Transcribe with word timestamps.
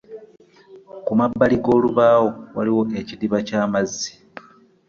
Ku 1.05 1.11
mabbali 1.19 1.57
g'olubaawo 1.63 2.27
waaliwo 2.55 2.83
ekidiba 3.01 3.37
ky'amazzi. 3.47 4.11